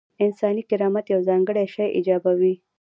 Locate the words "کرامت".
0.69-1.05